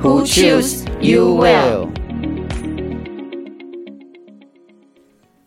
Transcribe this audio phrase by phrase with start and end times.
[0.00, 1.88] Who choose you well？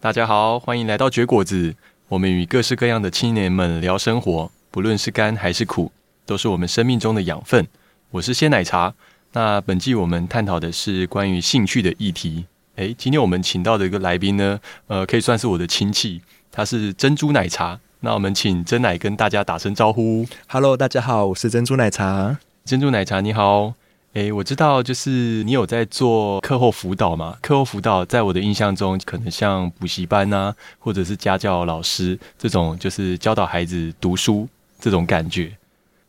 [0.01, 1.73] 大家好，欢迎来到绝果子。
[2.09, 5.89] 我们与各式各样的青年们聊生活，不论是甘还是苦，
[6.25, 7.65] 都是我们生命中的养分。
[8.09, 8.93] 我是鲜奶茶。
[9.31, 12.43] 那本季我们探讨的是关于兴趣的议题。
[12.75, 17.79] 诶，今天我们请到的一个来宾呢，呃，可以算是我的亲戚，他是珍珠奶茶。
[18.01, 20.27] 那我们请珍奶跟大家打声招呼。
[20.47, 22.37] Hello，大家好，我是珍珠奶茶。
[22.65, 23.75] 珍珠奶茶，你好。
[24.13, 27.37] 诶，我知道，就是你有在做课后辅导嘛？
[27.41, 34.49] 课后辅导在我的印象中，可能像补习班啊，或者是家教老师这种，就是教导孩子读书
[34.81, 35.55] 这种感觉。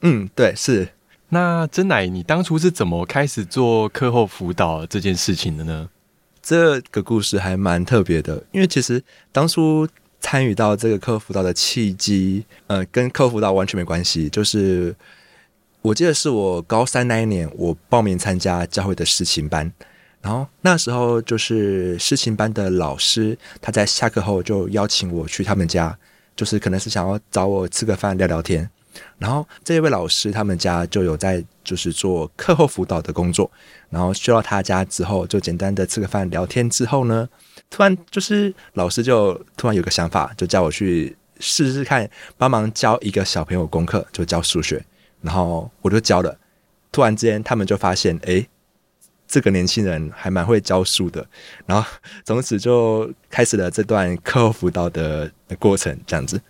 [0.00, 0.88] 嗯，对，是。
[1.28, 5.88] 那真乃，你当初是怎么开始做课后辅导这件事情的呢？
[6.42, 9.00] 这个故事还蛮特别的，因为其实
[9.30, 9.86] 当初
[10.18, 14.92] 参与到这个课后辅导的契机，呃，跟课后辅导完全没关系，就是。
[15.82, 19.70] 我记得是我高三那一年，我报名参加教会的诗琴班，
[20.20, 25.98] 然后那时候就是诗琴班的老师，他在下课后就邀请我去他们家，
[26.36, 28.70] 就是可能是想要找我吃个饭聊聊天。
[29.18, 33.50] 然后这一位老师他们家就有在就是做课后辅导的工作，
[33.90, 37.28] 然后去到他家之后，就简单的吃个饭聊天之后呢，
[37.68, 44.80] 突然就是老师就突然有个想法，就叫我去试试看帮忙教一个小朋友功课，就教数学。
[45.22, 46.36] 然后我就教了，
[46.90, 48.46] 突然之间他们就发现，哎，
[49.28, 51.24] 这个年轻人还蛮会教书的。
[51.64, 51.88] 然后
[52.24, 56.40] 从此就开始了这段课后辅导的过程，这样子。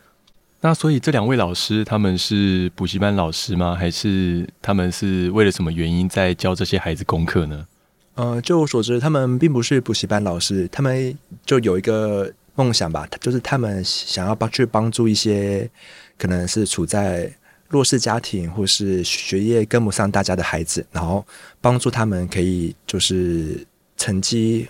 [0.62, 3.76] 那所以这两位老师他们是补习班老师吗？
[3.78, 7.66] 还是他们是为了什么原因在教这些孩子功课呢？
[8.14, 15.70] 呃，就我所知，他们并不是补习班老师，他们就有一个梦想吧，就是他们想要帮去帮助一些
[16.16, 17.30] 可能是处在。
[17.72, 21.26] 弱势家庭或是学业跟不上大家的孩子，然后
[21.60, 23.66] 帮助他们可以就是
[23.96, 24.68] 成绩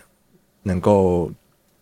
[0.62, 1.30] 能够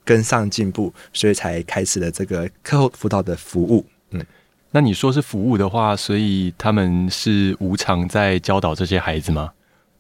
[0.03, 3.85] 跟上进步，所以才开始了这个课后辅导的服务。
[4.13, 4.25] 嗯，
[4.71, 9.53] 那你说是服务的话，所以他们是无偿在教导这些孩子吗？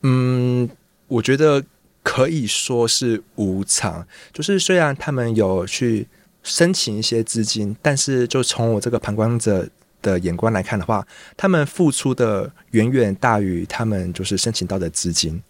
[0.02, 0.68] 嗯，
[1.06, 1.62] 我觉得
[2.02, 6.08] 可以说是无偿，就是虽然他们有去
[6.42, 9.68] 申请一些资金，但是就从我这个旁观者
[10.02, 11.06] 的眼光来看的话，
[11.36, 15.42] 他们付出的远远大于他们就是申请到的资金。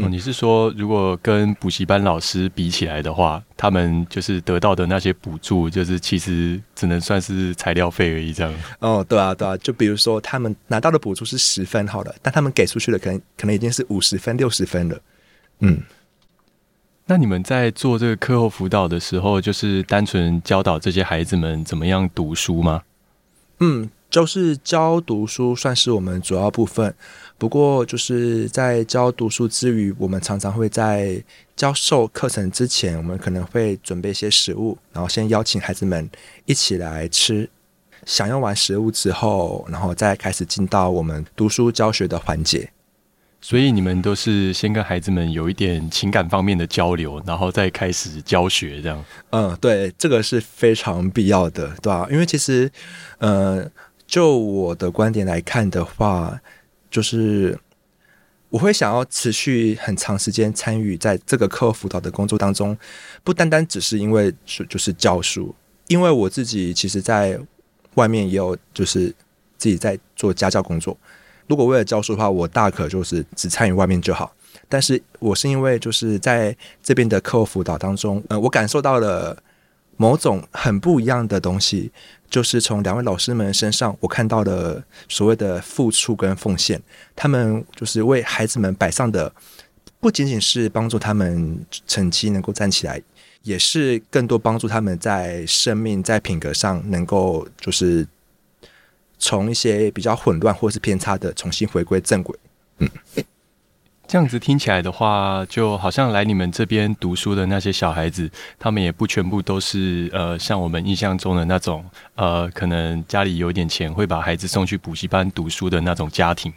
[0.00, 8.54] 嗯，你是说，如果跟补习班老师比起来的话，他们就是得到的那些补助，就是其实只能算是材料费而已，这样。
[8.78, 15.00] 哦，对啊，对啊，就比如说他们拿到的补助是十分好了，但他们给出去的可能可能已经是五十分、六十分了。
[15.58, 15.82] 嗯，
[17.06, 22.82] 那你们在做这个课后辅导的时候，就是单纯教导这些孩子们怎么样读书吗？
[23.60, 26.94] 嗯，就是教读书算是我们主要部分。
[27.36, 31.22] 不过，就是在教读书之余，我们常常会在
[31.54, 36.08] 教授课程之前，我们可能会准备一些食物，然后先邀请孩子们
[36.46, 37.48] 一起来吃。
[38.06, 42.70] 享用完食物之后，然后再开始进到我们读书教学的环节。
[43.40, 49.04] 所以你们都是先跟孩子们有一点情感方面的交流，然后再开始教学，这样。
[49.30, 52.06] 嗯，对，这个是非常必要的，对吧？
[52.10, 52.70] 因为其实，
[53.18, 53.64] 呃，
[54.06, 56.40] 就我的观点来看的话，
[56.90, 57.56] 就是
[58.50, 62.76] 我会想要持续很长时间参与在这个课后辅导的工作当中，
[63.22, 65.54] 不单单只是因为是就是教书，
[65.86, 67.38] 因为我自己其实在
[67.94, 69.14] 外面也有就是
[69.56, 70.98] 自己在做家教工作。
[71.48, 74.32] 如果为了教书的话，我大可就是只参与外面就好。
[74.68, 79.36] 但是我是因为就是在这边的课后辅导当中，呃，我感受到了
[79.96, 81.90] 某种很不一样的东西，
[82.28, 86.80] 就是从两位老师们身上，我看到了所谓的付出跟奉献。
[87.16, 89.32] 他们就是为孩子们摆上的，
[90.00, 93.00] 不仅仅是帮助他们成绩能够站起来，
[93.42, 98.06] 也是更多帮助他们在生命在品格上能够就是。
[99.18, 102.38] 从一些比较混乱或是偏差的，重新回归正轨。
[102.78, 102.88] 嗯，
[104.06, 111.84] 这样子听起来的话，就好像来你们这边读书的那些小孩子，他们也不全部都是呃，像我们印象中的那种
[112.14, 116.50] 呃，可能家里有点钱，会把孩子送去补习班读书的那种家庭。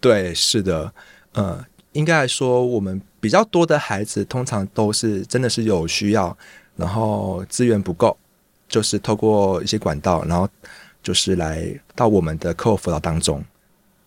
[0.00, 0.92] 对，是的，
[1.32, 6.36] 呃，应该来说，我们比较多的孩子通常都是真的是有需要，
[6.76, 8.14] 然后资源不够，
[8.68, 10.48] 就是透过一些管道，然后
[11.02, 13.42] 就是来到我们的课后辅导当中。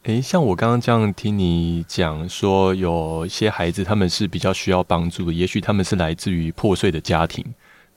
[0.03, 7.43] 诶，像我刚刚这样听你讲说，有一些孩子他们是比较需要帮助的，也许他们是来自于破碎的家庭。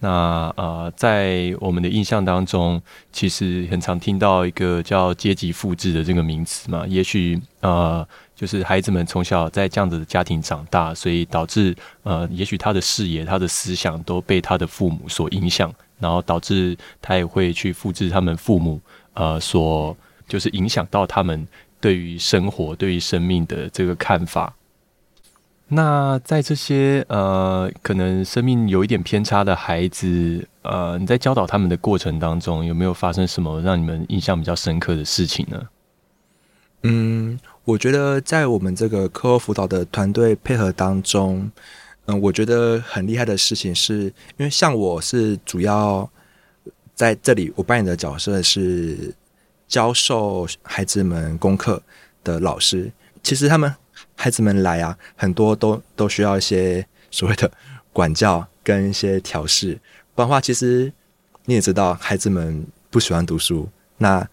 [0.00, 2.80] 那呃，在我们的印象当中，
[3.12, 6.86] 其实很常听到一个叫阶级复制的这个名词嘛。
[6.86, 18.80] 也许呃，就是孩子们从小在这样子的家庭长大，所以导致呃，也许他的视野、他的思想都被他的父母所影响，然后导致他也会去复制他们父母
[19.18, 19.96] 呃所
[20.28, 21.46] 就是影响到他们
[21.80, 24.54] 对于生活、对于生命的这个看法。
[25.70, 35.62] 那在这些呃，可能生命有一点偏差的孩子，呃，你在教导他们的过程当中，有没有发生什么让你们印象比较深刻的事情呢？
[36.84, 41.50] 嗯，我觉得在我们这个课后辅导的团队配合当中，
[42.06, 44.04] 嗯、我觉得很厉害的事情是，
[44.38, 46.08] 因为像我是主要
[46.98, 49.14] 在这里，我扮演的角色是
[49.68, 51.80] 教授孩子们功课
[52.24, 52.90] 的老师，
[53.22, 53.72] 其实他们。
[54.14, 57.50] 孩子们来啊，很多都都需要一些所谓的
[57.92, 59.78] 管教跟一些调试。
[60.14, 60.92] 不然的话，其实
[61.44, 63.68] 你也知道，孩子们不喜欢读书，
[63.98, 64.28] 那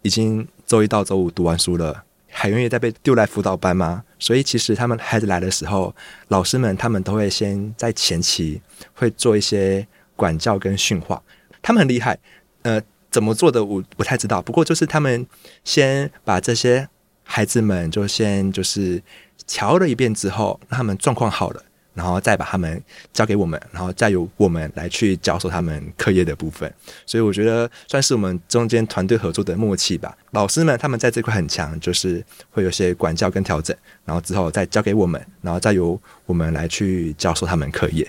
[0.00, 4.04] 已经周一到周五读完书了，还愿意再被丢来辅导班吗？
[4.18, 5.94] 所以，其实他们孩子来的时候，
[6.28, 8.60] 老师们他们都会先在前期
[8.94, 9.86] 会做一些
[10.16, 11.22] 管教跟训话。
[11.64, 12.16] 他们很厉害，
[12.62, 12.80] 呃，
[13.10, 14.40] 怎么做的我不太知道。
[14.40, 15.26] 不过，就是他们
[15.64, 16.88] 先把这些。
[17.26, 19.02] 孩子们就先就是
[19.46, 21.64] 调了一遍之后，让他们状况好了，
[21.94, 22.78] 然后再把他们
[23.14, 26.70] 交给我们，然后再由我们来去教授他们课业的部分。
[27.06, 30.14] 所以我觉得算是我们中间团队合作的默契吧。
[30.32, 33.74] 老师们他们在这块很强，就是会有些管教跟调整，
[34.04, 38.06] 然后之后再交给我们，然后再由我们来去教授他们课业。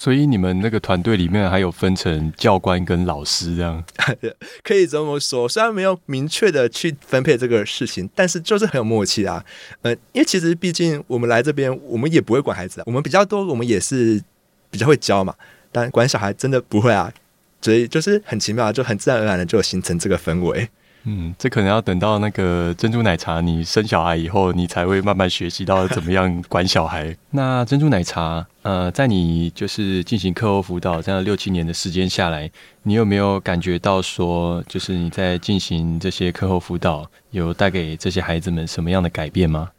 [0.00, 3.82] 所以你们那个团队里面还有分成教官跟老师这样，
[4.62, 5.48] 可以这么说。
[5.48, 9.44] 虽然没有明确的去分配这个事情，但是就是很有默契啊。
[9.82, 12.80] 呃，因为其实毕竟我们来这边，我们也不会管孩子。
[12.86, 14.22] 我们比较多，我们也是
[14.70, 15.34] 比较会教嘛。
[15.72, 17.12] 但管小孩真的不会啊，
[17.60, 20.68] 所以就是很奇妙，就很自然而然的就形成这个氛围。
[21.10, 27.16] 嗯，这可能要等到那个珍珠奶茶你生小孩以后，你才会慢慢学习到怎么样管小孩。
[27.32, 32.50] 那珍珠奶茶，呃，在你就是进行课后辅导这样六七年的时间下来，
[32.82, 39.70] 你有没有感觉到说，就是你在进行这些课后辅导，有带给这些孩子们什么样的改变吗？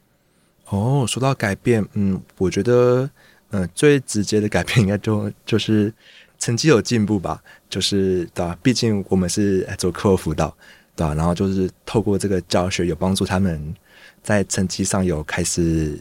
[0.69, 3.07] 哦，说到改变，嗯，我觉得，
[3.51, 5.93] 嗯、呃，最直接的改变应该就就是
[6.39, 7.39] 成绩有进步吧，
[7.69, 8.57] 就是对吧？
[8.63, 10.51] 毕竟我们是做课后辅导。
[11.01, 11.15] 对？
[11.15, 13.73] 然后就是透过这个教学，有帮助他们
[14.21, 15.97] 在成绩上有开始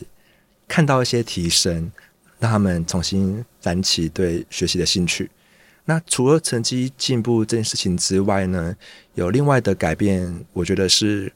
[0.67, 1.91] 看到一些提升，
[2.39, 5.31] 让他们重新燃起对学习的兴趣。
[5.85, 8.77] 那除了成绩进步这件事情之外呢，
[9.15, 11.33] 有另外的改变，我觉得是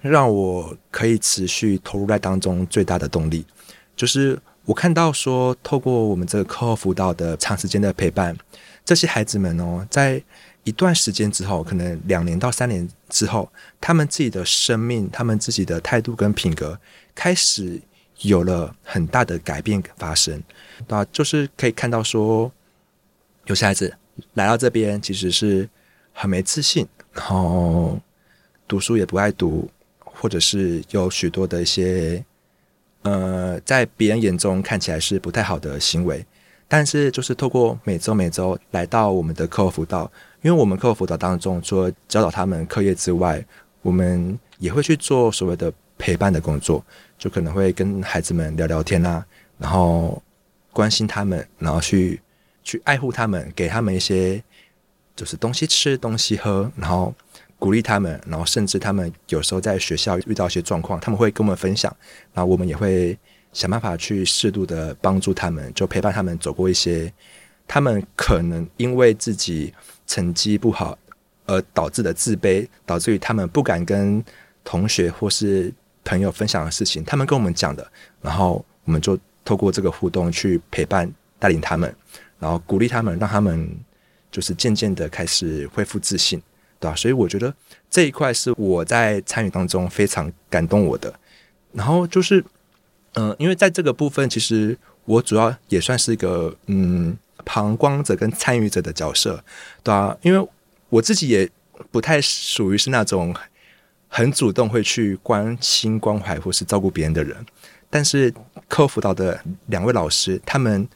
[0.00, 3.44] 让我可以持续投入在当中最大的动力，
[3.94, 8.34] 就是我看到说，透过我们这个课后辅导的长时间的陪伴，
[8.86, 10.22] 这些孩子们哦，在
[10.64, 16.78] 一段时间之后，可能两年到三年之后，他们自己的生命、他们自己的态度跟品格
[17.14, 17.80] 开始
[18.20, 20.42] 有了很大的改变发生，
[20.78, 21.06] 对吧？
[21.10, 22.52] 就是可以看到说，
[23.46, 23.96] 有些孩子
[24.34, 25.68] 来到这边其实是
[26.12, 27.98] 很没自信，然后
[28.68, 32.22] 读书也不爱读，或者是有许多的一些
[33.02, 36.22] 呃，在别人眼中看起来是不太好的行为，
[36.70, 40.08] 但是就是透过每周每周来到我们的课后辅导。
[40.42, 43.44] 因为我们课后辅导当中，除了教导他们课业之外，
[43.82, 46.82] 我们也会去做所谓的陪伴的工作，
[47.18, 49.22] 就可能会跟孩子们聊聊天啊，
[49.58, 50.22] 然后
[50.72, 52.18] 关心他们，然后去
[52.62, 54.42] 去爱护他们，给他们一些
[55.14, 57.12] 就是东西吃、东西喝，然后
[57.58, 61.94] 鼓励他们，然后甚至他们有时候在学校遇到一些状况，他们会跟我们分享，
[62.32, 63.18] 然后我们也会
[63.52, 67.12] 想办法去适度的帮助他们，就陪伴他们走过一些
[67.66, 69.72] 他们可能因为自己。
[70.10, 70.98] 成绩不好
[71.46, 74.20] 而导致的自卑，导致于他们不敢跟
[74.64, 77.88] 同学或是朋友分享的事情，他们跟我们讲的，
[78.20, 81.94] 然后我们就透过这个互动去陪伴带领他们，
[82.40, 83.72] 然后鼓励他们，让他们
[84.32, 86.42] 就是渐渐的开始恢复自信，
[86.80, 86.96] 对吧？
[86.96, 87.54] 所以我觉得
[87.88, 91.14] 这一块是我在参与当中非常感动我的。
[91.72, 92.44] 然后就是，
[93.14, 97.16] 嗯、因为在这个部分，其实我主要也算是一个，嗯。
[97.42, 99.42] 旁观者跟参与者的角色，
[99.82, 100.48] 对啊，因为
[100.90, 101.50] 我自己也
[101.90, 103.34] 不太属于是那种
[104.08, 107.34] 很主动会去关心关怀或是照顾别人的人，
[107.88, 108.30] 但是
[108.68, 110.86] 课后辅导的两位老师，他们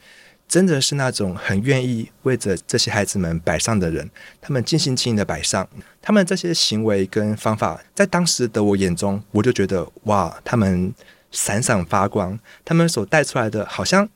[0.47, 4.09] 真的是那种很愿意为着这些孩子们摆上的人，
[4.43, 5.67] 他们尽心尽力的摆上，
[6.03, 10.93] 他们这些行为跟方法，在当时的我眼中，我就觉得哇，他们
[11.35, 14.09] 闪闪发光，他们所带出来的，好像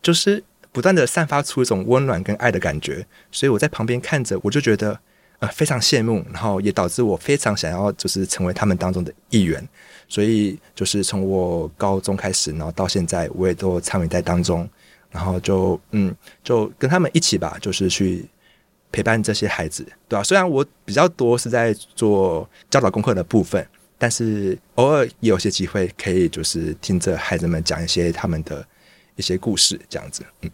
[0.00, 4.98] 就是不断的散发出一种温暖跟爱的感觉，所以我在旁边看着，我就觉得。
[5.38, 9.62] 呃，非常羡慕，然后也导致我非常想要，就是成为他们当中的一员。
[10.08, 14.66] 所以，就是从我高中开始，然后到现在，我也都参与在当中。
[15.10, 18.26] 然后就，嗯，就跟他们一起吧，就是去
[18.90, 20.22] 陪伴这些孩子，对吧？
[20.22, 28.66] 虽然我比较多是在做教导功课的部分，但是偶尔也有些机会可以，就是听着孩子们讲一些他们的
[29.16, 30.50] 一些故事，这样子，嗯。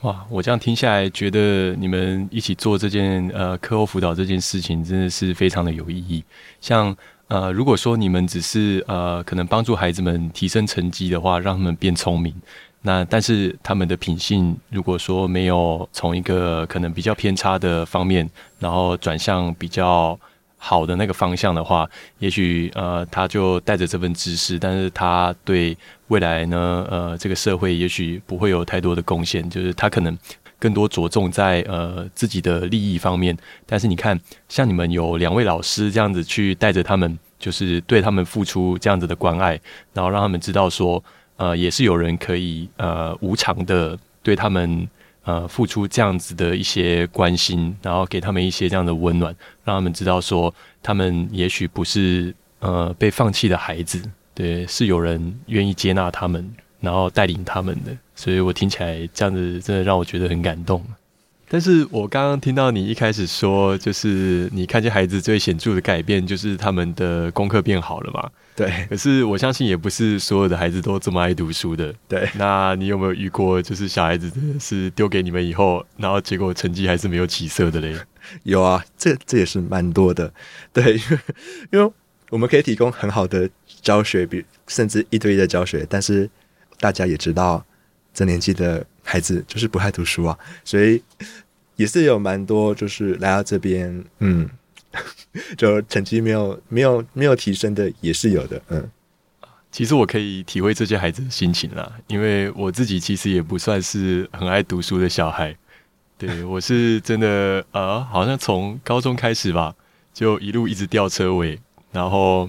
[0.00, 6.24] 哇，我这样听下来，觉得你们一起做这件呃课后辅导这件事情，真的是非常的有意义。
[6.60, 6.96] 像
[7.28, 12.34] 呃，如果说你们只是呃可能帮助孩子们提升成绩的话，让他们变聪明，
[12.80, 20.18] 那但是他们的品性如果说没有从一个可能比较偏差的方面，然后转向比较。
[20.64, 21.90] 好的那个方向的话，
[22.20, 25.76] 也许呃他就带着这份知识，但是他对
[26.06, 30.16] 未来呢呃这个社会也许不会有太多的贡献，就是他可能
[30.60, 33.36] 更多着重在呃自己的利益方面。
[33.66, 34.16] 但是你看，
[34.48, 39.60] 像你们有两位老师这样子去带着他们，就是对他们付出这样子的关爱，
[39.92, 41.02] 然后让他们知道说，
[41.38, 44.88] 呃也是有人可以呃无偿的对他们。
[45.24, 50.52] 呃，付出这样子的一些关心，然后给他们一些这样的温暖，让他们知道说，
[50.82, 54.02] 他们也许不是呃被放弃的孩子，
[54.34, 57.96] 对，是有人愿意接纳他们，然后带领他们的。
[58.14, 60.84] 所以我听起来这样子，真的让我觉得很感动。
[61.52, 68.30] 但是我刚刚听到你一开始说，就是你看见孩子最显著的改变，就是他们的功课变好了嘛？
[68.56, 68.86] 对。
[68.88, 71.94] 可是我相信也不是所有的孩子都这么爱读书的。
[72.08, 72.26] 对。
[72.36, 77.94] 那你有没有遇过，就是小孩子真的是丢给你们以后，然后结果成绩还是没有起色的嘞？
[78.44, 80.32] 有啊，这这也是蛮多的。
[80.72, 81.18] 对，因为
[81.72, 81.92] 因为
[82.30, 83.46] 我们可以提供很好的
[83.82, 86.30] 教学，比甚至一对一的教学，但是
[86.80, 87.62] 大家也知道，
[88.14, 91.02] 这年纪的孩子就是不爱读书啊，所以。
[91.76, 94.48] 也是有蛮多，就是来到这边，嗯，
[95.56, 98.88] 就成绩没有没有没有提升的，也是有的，嗯。
[99.70, 105.56] 其实我可以体会这些孩子的心情啦，因为我自己其实也不算是很爱读书的小孩，
[106.18, 109.74] 对，我是真的，呃，好像从高中开始吧，
[110.12, 111.58] 就一路一直吊车尾，
[111.90, 112.48] 然后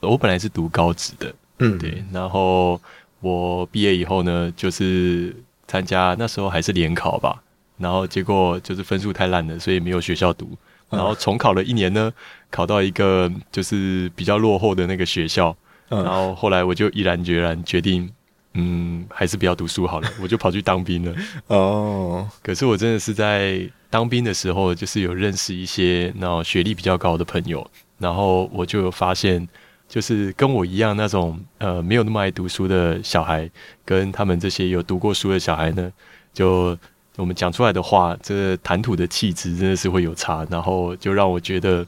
[0.00, 2.78] 我本来是读高职的，嗯，对，然后
[3.20, 5.34] 我毕业以后呢，就是
[5.68, 7.40] 参加那时候还是联考吧。
[7.76, 10.58] 然后结果就是分数太烂了，所以没有学校读。
[10.90, 12.12] 然后重考了一年呢，
[12.50, 15.56] 考到一个就是比较落后的那个学校。
[15.88, 18.10] 然后后来我就毅然决然决定，
[18.54, 21.14] 嗯，还是不要读书好了， 我就跑去当兵了。
[21.46, 29.48] 哦，可是我真的是在当兵的时候，就是有认识一些那种学历比较高的朋友，然后我就有发现，
[29.88, 33.50] 就是跟我一样那种呃没有那么爱读书的小孩，
[33.84, 35.92] 跟他们这些有读过书的小孩呢，
[36.32, 36.78] 就。
[37.16, 41.84] 我们讲出来的话，这谈吐的气质真的是会有差，然后就让我觉得，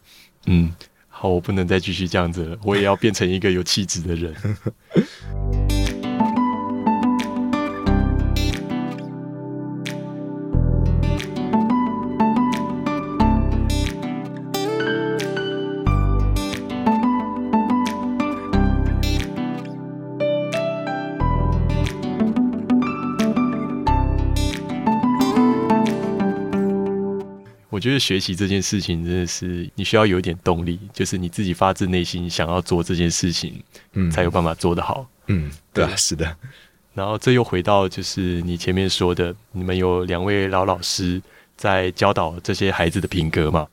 [0.47, 0.75] 嗯，
[1.09, 4.35] 好，我不能再继续这样子了，我也要变成一个有气质的人。
[28.01, 35.07] 学习这件事情真的是你需要有一点动力，就是你自己发自内心想要做这件事情，嗯，才有办法做得好。
[35.27, 36.37] 嗯，对啊，是的。
[36.95, 41.23] 然后这又回到就是你前面说的，你们有两位老老师
[41.57, 43.69] 在教导这些孩子的品格嘛？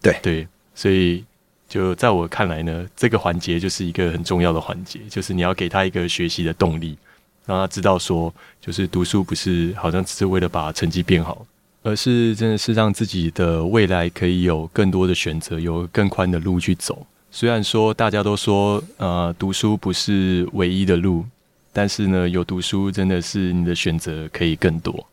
[0.00, 1.22] 对对，所以
[1.68, 6.96] 就在我看来呢，这个环节就是一个很重要的环节，就是你要给他一个学习的动力，
[7.44, 11.46] 让他知道说，就是读书不是好像只是为了把成绩变好。
[11.82, 17.06] 而是真的是让自己的未来可以有更多的选择，有更宽的路去走。
[17.30, 21.24] 虽然说大家都说，呃，读书不是唯一的路，
[21.72, 25.06] 但是呢，有读书真的是你的选择可以更多。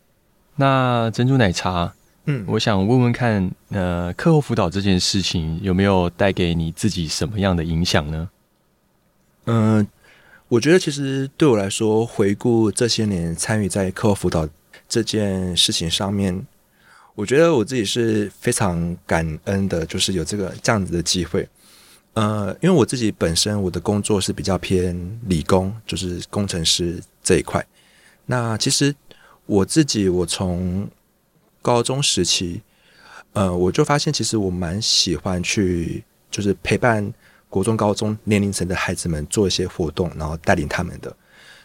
[0.58, 1.94] 那珍珠奶茶，
[2.26, 8.30] 嗯，我想问问看，呃，课后辅导这件事情有没有带给你自己什么样的影响呢？
[9.46, 9.88] 嗯、呃，
[10.50, 14.48] 我觉得其实对我来说，回顾这些年参与在课后辅导
[14.88, 16.46] 这件事情上面。
[17.16, 21.48] 我觉得我自己是非常感恩的，就是有这个这样子的机会，
[22.14, 27.66] 呃，因为我自己本身我的工作是比较偏理工，就是工程师这一块。
[28.26, 28.96] 那其实
[29.46, 30.88] 我自己，我从
[31.62, 32.62] 高中时期，
[33.34, 37.14] 呃，我就发现其实我蛮喜欢去，就是陪伴
[37.50, 41.14] 国中、高中年龄层的孩子们做一些活动，然后带领他们的。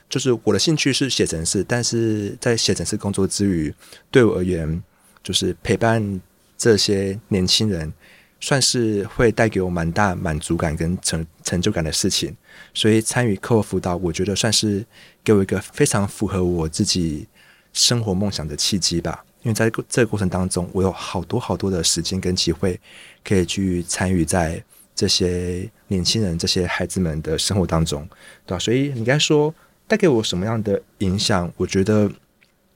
[0.09, 3.73] 就是我的兴趣是写程式，但是在写程式工作之余，
[4.11, 4.83] 对我而言，
[5.25, 6.21] 就是陪伴
[6.57, 7.93] 这些年轻人。
[8.41, 12.37] 算是会带给我蛮大满足感跟成成就感的事情，
[12.75, 14.85] 所以参与课后辅导，我觉得算是
[15.23, 17.27] 给我一个非常符合我自己
[17.73, 19.25] 生活梦想的契机吧。
[19.45, 22.79] 因为在这个过程当中，我有好多好多的时间跟机会
[23.25, 24.63] 可以去参与在
[24.95, 28.07] 这些年轻人、这些孩子们的生活当中，
[28.45, 28.59] 对吧？
[28.59, 29.55] 所以你该说
[29.89, 31.51] 带给我什么样的影响？
[31.57, 32.11] 我觉得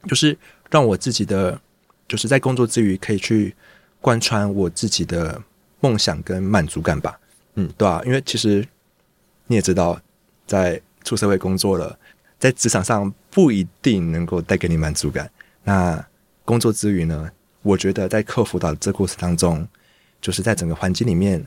[0.07, 0.35] 就是
[0.71, 1.61] 让我自己的
[2.09, 3.55] 就是在工作之余可以去
[4.01, 5.41] 贯穿我自己的。
[5.81, 7.17] 梦想跟满足感吧，
[7.55, 8.67] 嗯，对啊，因为其实
[9.47, 9.97] 你也知道，
[10.45, 11.97] 在出社会工作了，
[12.37, 15.31] 在职场上不一定能够带给你满足感。
[15.63, 16.05] 那
[16.45, 17.31] 工作之余呢，
[17.63, 19.69] 我觉得在课辅导这个过程当中，
[20.21, 21.47] 就是在整个环境里面，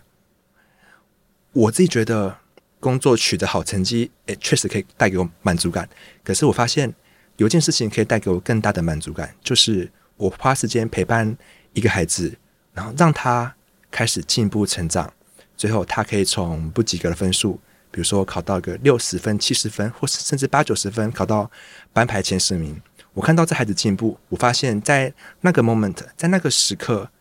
[1.51, 2.37] 我自己觉得
[2.79, 5.89] 工作取得好成绩，诶，确实可以带给我满足感。
[6.23, 6.93] 可是我发现
[7.35, 9.91] 有件事情可以带给我更大的满足感，就是
[10.21, 11.35] 我花时间陪伴
[11.73, 12.37] 一个孩子，
[12.73, 13.53] 然后让他。
[13.93, 15.11] 开始进步成长，
[15.57, 17.59] 最后他可以从不及格的分数，
[17.91, 21.51] 比如说考到个六十分、七十分，或是甚至八九十分，考到
[21.91, 22.81] 班排前十名。
[23.13, 27.11] 我看到这孩子进步，我发现，在那个 moment，在那个时刻，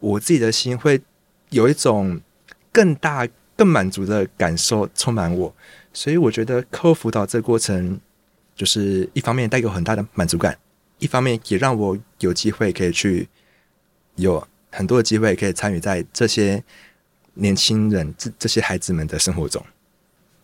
[0.00, 1.00] 我自己的心会
[1.50, 2.20] 有一种
[2.72, 3.24] 更大、
[3.56, 5.54] 更满足的感受充满我。
[5.92, 8.00] 所以，我觉得课后辅导这个过程，
[8.56, 10.58] 就是一方面带给我很大的满足感，
[10.98, 13.28] 一方面也让我有机会可以去
[14.16, 14.46] 有。
[14.72, 16.62] 很多的机会可以参与在这些
[17.32, 19.64] 年轻人、这这些孩子们的生活中。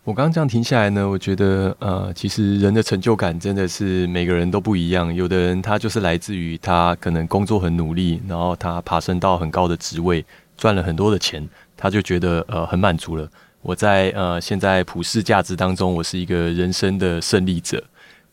[0.03, 5.13] 我刚刚这样停下来呢，我觉得呃，其实人的成就感真的是每个人都不一样。
[5.13, 10.25] 有的人他就是来自于他可能工作很努力，然后他爬升到很高的职位，
[10.57, 11.47] 赚了很多的钱，
[11.77, 13.29] 他就觉得呃很满足了。
[13.61, 17.83] 我在呃现在普世价值当中，我是一个人生的胜利者。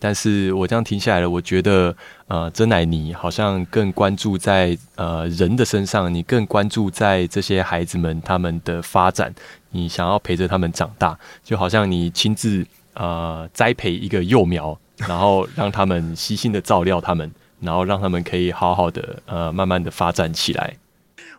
[0.02, 1.94] 但是我这样停下来了，我觉得，
[2.26, 9.32] 呃，珍奶你好像更关注在呃人的身上，你更关注在这些孩子们他们的发展，
[9.70, 20.74] 你想要陪着他们长大，就好像你亲自呃栽培一个幼苗，然后让他们悉心的照料他们，然后让他们可以好好的呃慢慢的发展起来。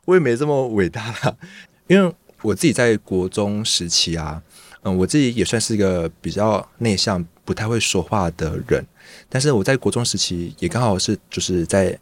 [0.06, 1.36] 我也没这么伟大啦，
[1.88, 4.41] 因为我自己在国中时期啊，
[4.84, 7.26] 嗯，我自己也算是一个比较内向。
[7.44, 8.86] 不太会说话的人，
[9.28, 12.00] 但是我在国中时期也刚好是就是在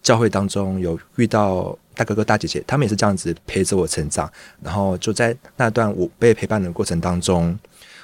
[0.00, 7.58] 教会当中有遇到大哥哥大姐姐，他们也是这样子陪着我成长，然后就在那段我被陪伴的过程当中，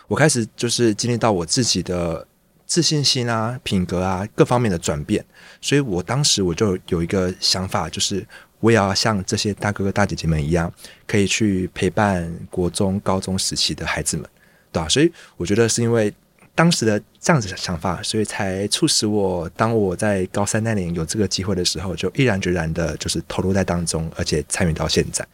[0.08, 2.26] 我开始就是经历到我自己的
[2.66, 5.24] 自信心啊、品格啊各方面的转变，
[5.62, 8.26] 所以我当时我就有一个想法，就是
[8.60, 10.72] 我也要像这些大哥哥大姐姐们一样，
[11.06, 14.28] 可以去陪伴国中、高中时期的孩子们，
[14.72, 14.88] 对吧？
[14.88, 16.12] 所以我觉得是因为。
[16.54, 25.24] 当时的这样子的想法，所以才促使我，当我在高三那年有这个机会的时候，就毅然决然的，就是投入在当中，而且参与到现在。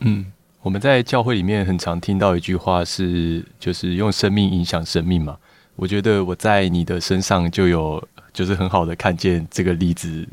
[0.00, 0.26] 嗯，
[0.62, 5.36] 我们在教会里面很常听到一句话是，就是用生命影响生命嘛。
[5.76, 10.28] 我觉得我在你的身上就有，就是很好的看见这个例子。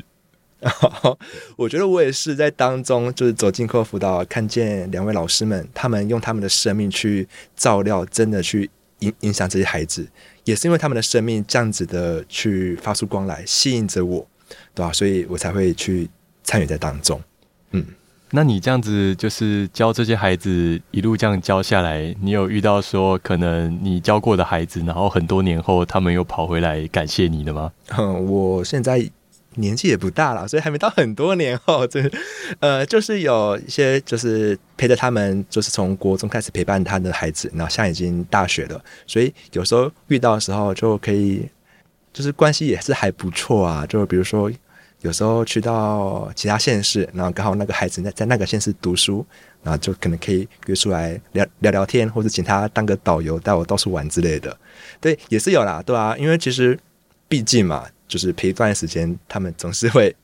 [1.56, 8.70] 我觉得我也是在当中，就是走进课后辅导，看见两位老师们，他们用他们的生命去照料，真的去。
[9.00, 10.08] 影影响这些孩子，
[10.44, 14.26] 也是因为他们的生命这样子的去发出光来，吸引着我，
[14.72, 14.90] 对吧？
[14.92, 16.08] 所以我才会去
[16.42, 17.20] 参与在当中。
[17.72, 17.84] 嗯，
[18.30, 27.72] 那你这样子就是教这些孩子，一路这样教下来，你有遇到说可能你教过的孩子，然后很多年后他们又跑回来感谢你的吗？
[27.98, 29.10] 嗯，我现在。
[29.56, 32.10] 年纪也不大了，所以还没到很多年后，这
[32.60, 41.48] 呃，就是有一些就是陪着他们，就是从国中开始陪伴他的孩子，然后现在已经大学了，所以有时候遇到的时候就可以，
[42.12, 43.86] 就是关系也是还不错啊。
[43.86, 44.50] 就比如说
[45.00, 49.24] 有时候去到其他县市，然后刚好那个孩子在在那个县市读书，
[49.62, 54.56] 然后就可能可以约出来聊聊聊天，或者请他当个导游带我到处玩之类的。
[55.00, 56.78] 对，也是有啦，对啊，因为其实
[57.28, 57.86] 毕竟嘛。
[58.06, 60.14] 就是陪一段时间，他们总是会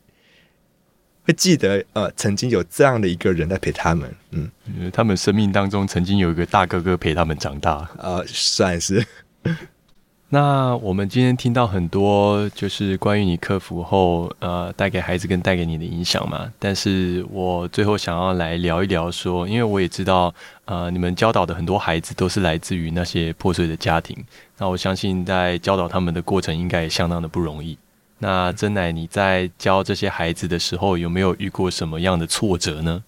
[1.22, 4.50] 会记得，呃，曾经有这样的一个人在陪他们，嗯，
[4.92, 9.04] 他们生命当中曾经有一个大哥哥陪他们长大，呃，算是。
[10.32, 16.48] 那我们今天听到很多，就是关于你克服后，呃，带给孩子跟带给你的影响嘛。
[16.56, 20.32] 但是我最后想要来聊一聊，说，因为我也知道，
[20.66, 24.16] 呃，你们教导的很多孩子都是来自于那些破碎的家庭。
[24.56, 27.76] 那我相信，在教导他们的过程，应该也相当的不容易。
[28.20, 33.02] 那珍奶，你在教这些孩子的时候，有没有遇过什么样的挫折呢？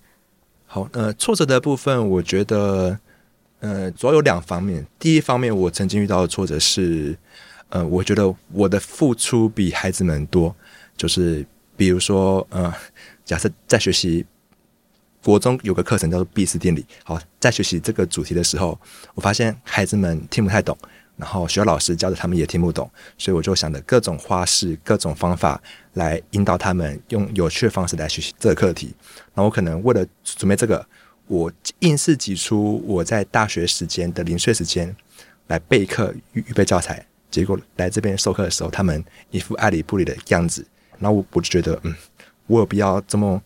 [0.67, 2.99] 好，呃，挫折的部分，我觉得。
[3.63, 4.85] 呃，主要有两方面。
[4.99, 7.17] 第一方面，我曾经遇到的挫折是，
[7.69, 10.53] 呃，我觉得我的付出比孩子们多。
[10.97, 11.47] 就是
[11.77, 12.75] 比如说，呃，
[13.25, 14.27] 假设在学习
[15.23, 18.77] 国中有个课程叫做毕氏定理，好，在学习这个主题的时候，
[19.15, 20.77] 我发现孩子们听不太懂，
[21.17, 28.93] 然后学校老师教的他们也听不懂，所以我就想着各种花式、各种方法来引导他们用有趣的方式来学习这个课题。
[29.35, 30.85] 那我可能为了准备这个。
[31.27, 34.95] 我硬是挤出我在大学时间的零碎时间
[35.47, 40.67] 来备课、预预备教材，结果来这边授课的时候，他们一副爱理不理的样子。
[40.99, 41.95] 然后我我就觉得，嗯，
[42.47, 43.43] 我有必要这么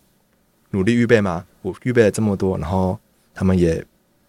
[0.71, 1.47] 努力预备吗？
[1.62, 2.99] 我预备了这么多，然后
[3.35, 3.85] 他们也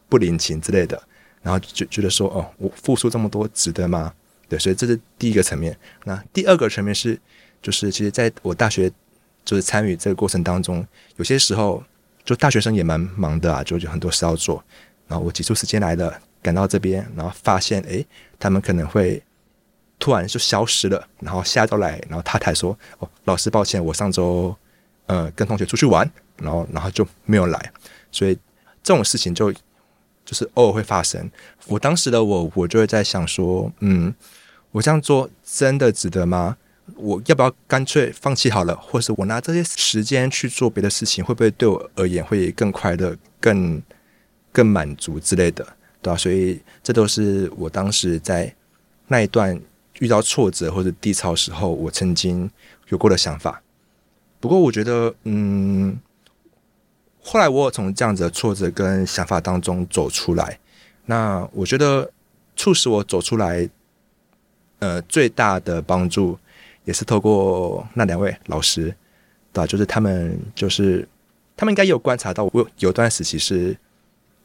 [0.08, 1.02] 不领情之类的，
[1.42, 4.14] 然后就觉得说，哦，我付出这么多值得吗？
[4.48, 5.76] 对，所以这是第一个层面。
[6.06, 7.20] 那第二个层面是，
[7.62, 8.92] 就是其实在我大学
[9.44, 11.84] 就是参与这个过程当中，有些时候。
[12.28, 14.62] 就大学生也蛮忙的啊，就有很多事要做。
[15.08, 18.04] 然后我挤出时间来了，赶到这边，然后发现，哎，
[18.38, 19.24] 他们可能会
[19.98, 21.08] 突然就消失了。
[21.22, 24.54] 然后下周来，然后他才说：“哦，老师，抱歉，我上周
[25.06, 27.72] 呃跟同学出去玩，然后然后就没有来。”
[28.12, 28.38] 所以
[28.84, 29.54] 这种事情就
[30.26, 31.32] 就是偶尔会发生。
[31.68, 34.14] 我当时的我，我就会在想说，嗯，
[34.72, 36.58] 我这样做真的值得吗？
[36.96, 38.76] 我要不要干脆放弃好了？
[38.78, 43.82] 或是我拿这些时间去做别的事情，会不会对我而言会更快乐、更
[44.54, 45.66] 更满足之类的，
[46.02, 48.54] 对吧、所以这都是我当时在
[49.08, 49.60] 那一段
[50.00, 52.50] 遇到挫折或者低潮时候，我曾经
[52.88, 53.62] 有过的想法。
[54.40, 56.00] 不过我觉得，嗯，
[57.22, 60.58] 后来我有从这样子的挫折跟想法当中走出来。
[61.06, 62.10] 那我觉得
[62.56, 63.70] 促使我走出来，
[64.80, 66.40] 呃，最大的帮助。
[66.88, 68.86] 也是透过那两位老师，
[69.52, 69.68] 对吧？
[69.68, 71.06] 就是他们，就是
[71.58, 73.76] 他们应该也有观察到我有段时期是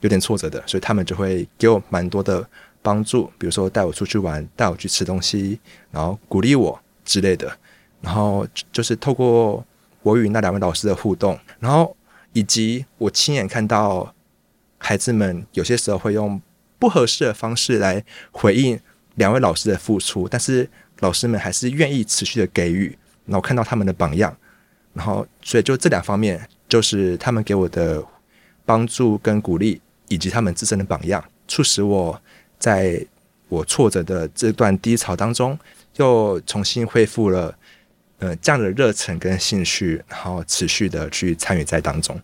[0.01, 2.45] 有点挫折的，所以他们就会给我蛮多的
[2.83, 5.61] 帮助，比如说带我出去玩，带我去吃东西，
[5.93, 7.57] 然后鼓励我之类的。
[8.01, 9.65] 然后就是透过
[10.03, 11.97] 我与那两位老师的互动，然后
[12.33, 14.13] 以及我亲眼看到
[14.79, 16.43] 孩子们有些时候会用
[16.81, 18.81] 不合适的方式来回应
[19.15, 20.69] 两位老师的付出，但是。
[21.03, 24.35] 老师们还是愿意持续的给予，然后看到他们的榜样，
[24.95, 28.03] 然后所以就这两方面，就是他们给我的
[28.65, 32.23] 帮助跟鼓励，以及他们自身的榜样，促使我
[32.59, 33.05] 在
[33.49, 35.59] 我挫折的这段低潮当中，
[35.97, 37.53] 又重新恢复了
[38.21, 42.19] 呃这样的热忱跟兴趣，然后持续的去参与在当中。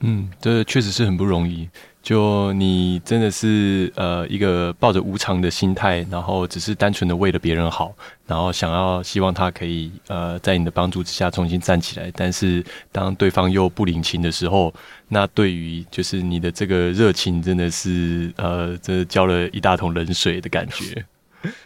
[0.00, 1.70] 嗯，这确实是很不容易。
[2.02, 7.94] 就你真的是呃一个抱着无常的心态，然后只是单纯的为了别人好，
[8.26, 12.10] 然后想要希望他可以呃在你的帮助之下重新站起来。
[12.14, 14.74] 但是当对方又不领情的时候，
[15.08, 21.04] 那对于就是你的这个热情真的是呃这浇了一大桶冷水的感觉。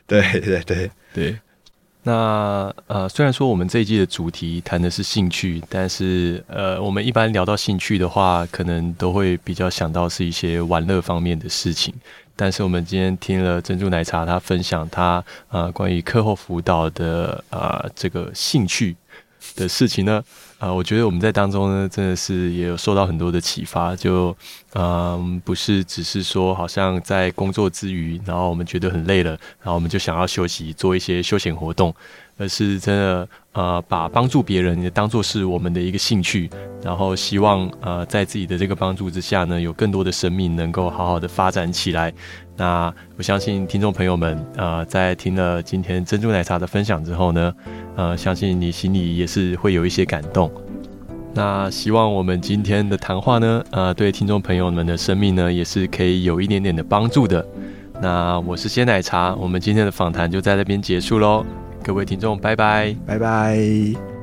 [0.06, 1.38] 对对对对。
[2.08, 11.92] 那呃，虽然说我们这一季的主题谈的是兴趣，但是呃，我们一般聊到兴趣的话，可能都会比较想到是一些玩乐方面的事情。
[12.36, 18.94] 但是我们今天听了珍珠奶茶他分享他啊关于课后辅导的啊这个兴趣
[19.56, 20.22] 的事情呢。
[20.58, 23.94] 啊、我觉得我们在当中呢，真的是也有受到很多的启发。
[23.94, 24.34] 就，
[24.72, 31.94] 嗯、不是只是说好像在工作之余，然后我们觉得很累了，然后我们就想要休息，做一些休闲活动，
[32.38, 36.50] 而是真的，呃，把帮助别人也当做是我们的一个兴趣，
[36.82, 42.12] 然后希望，呃，在自己的这个帮助之下呢，有更多的生命能够好好的发展起来。
[42.56, 47.54] 那我相信听众朋友们，呃，在听了今天珍珠奶茶的分享之后呢，
[47.96, 50.50] 呃，相信你心里也是会有一些感动。
[51.32, 57.46] 那希望我们今天的谈话呢，呃，对听众朋友们的生命呢，也是可以有一点点的帮助的。
[58.00, 61.44] 那我是鲜奶茶，我们今天的访谈就在这边结束喽。
[61.86, 64.15] 各位听众，拜拜，拜拜。